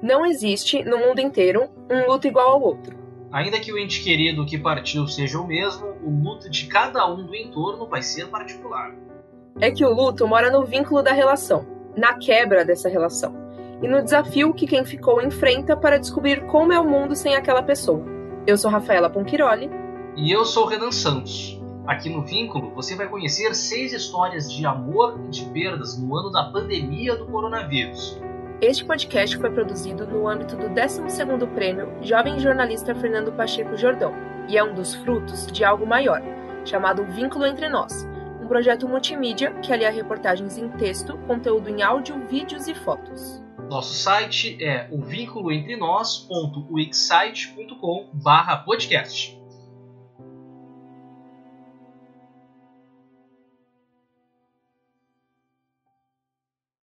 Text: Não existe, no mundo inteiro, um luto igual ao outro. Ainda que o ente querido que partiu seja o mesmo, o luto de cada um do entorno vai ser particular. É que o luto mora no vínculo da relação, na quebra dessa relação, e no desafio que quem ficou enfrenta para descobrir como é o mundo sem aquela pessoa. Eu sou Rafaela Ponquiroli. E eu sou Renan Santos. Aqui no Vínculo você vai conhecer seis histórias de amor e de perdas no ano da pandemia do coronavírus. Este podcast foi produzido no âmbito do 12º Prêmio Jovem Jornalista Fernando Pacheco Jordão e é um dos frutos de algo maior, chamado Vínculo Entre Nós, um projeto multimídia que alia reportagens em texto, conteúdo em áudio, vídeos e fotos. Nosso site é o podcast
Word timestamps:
Não 0.00 0.24
existe, 0.24 0.84
no 0.84 0.96
mundo 0.98 1.18
inteiro, 1.20 1.68
um 1.90 2.06
luto 2.08 2.26
igual 2.28 2.50
ao 2.52 2.62
outro. 2.62 2.96
Ainda 3.32 3.58
que 3.58 3.72
o 3.72 3.78
ente 3.78 4.00
querido 4.02 4.46
que 4.46 4.56
partiu 4.56 5.06
seja 5.08 5.40
o 5.40 5.46
mesmo, 5.46 5.86
o 6.04 6.08
luto 6.08 6.48
de 6.48 6.66
cada 6.66 7.04
um 7.10 7.26
do 7.26 7.34
entorno 7.34 7.84
vai 7.86 8.00
ser 8.00 8.26
particular. 8.28 8.94
É 9.60 9.70
que 9.72 9.84
o 9.84 9.92
luto 9.92 10.26
mora 10.26 10.50
no 10.52 10.64
vínculo 10.64 11.02
da 11.02 11.12
relação, 11.12 11.66
na 11.96 12.14
quebra 12.16 12.64
dessa 12.64 12.88
relação, 12.88 13.34
e 13.82 13.88
no 13.88 14.00
desafio 14.02 14.54
que 14.54 14.68
quem 14.68 14.84
ficou 14.84 15.20
enfrenta 15.20 15.76
para 15.76 15.98
descobrir 15.98 16.46
como 16.46 16.72
é 16.72 16.78
o 16.78 16.88
mundo 16.88 17.16
sem 17.16 17.34
aquela 17.34 17.62
pessoa. 17.62 18.04
Eu 18.46 18.56
sou 18.56 18.70
Rafaela 18.70 19.10
Ponquiroli. 19.10 19.68
E 20.16 20.30
eu 20.30 20.44
sou 20.44 20.66
Renan 20.66 20.92
Santos. 20.92 21.60
Aqui 21.86 22.08
no 22.08 22.24
Vínculo 22.24 22.70
você 22.72 22.94
vai 22.94 23.08
conhecer 23.08 23.52
seis 23.54 23.92
histórias 23.92 24.50
de 24.50 24.64
amor 24.64 25.18
e 25.24 25.28
de 25.28 25.44
perdas 25.46 25.98
no 26.00 26.14
ano 26.16 26.30
da 26.30 26.44
pandemia 26.44 27.16
do 27.16 27.26
coronavírus. 27.26 28.20
Este 28.60 28.84
podcast 28.84 29.36
foi 29.36 29.50
produzido 29.50 30.04
no 30.04 30.26
âmbito 30.26 30.56
do 30.56 30.64
12º 30.68 31.46
Prêmio 31.54 31.96
Jovem 32.02 32.40
Jornalista 32.40 32.92
Fernando 32.92 33.30
Pacheco 33.30 33.76
Jordão 33.76 34.12
e 34.48 34.58
é 34.58 34.64
um 34.64 34.74
dos 34.74 34.96
frutos 34.96 35.46
de 35.46 35.62
algo 35.62 35.86
maior, 35.86 36.20
chamado 36.64 37.04
Vínculo 37.04 37.46
Entre 37.46 37.68
Nós, 37.68 38.04
um 38.42 38.48
projeto 38.48 38.88
multimídia 38.88 39.52
que 39.62 39.72
alia 39.72 39.92
reportagens 39.92 40.58
em 40.58 40.68
texto, 40.70 41.16
conteúdo 41.18 41.70
em 41.70 41.82
áudio, 41.82 42.20
vídeos 42.26 42.66
e 42.66 42.74
fotos. 42.74 43.40
Nosso 43.70 43.94
site 43.96 44.58
é 44.60 44.88
o 44.90 45.02
podcast 48.64 49.37